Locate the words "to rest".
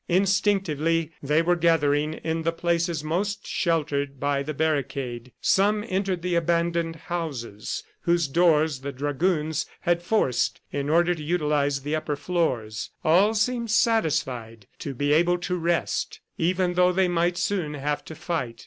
15.37-16.19